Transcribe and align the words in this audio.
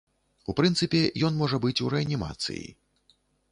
У 0.53 0.55
прынцыпе, 0.59 1.01
ён 1.29 1.37
можа 1.43 1.61
быць 1.67 1.77
у 1.85 1.93
рэанімацыі. 1.97 2.67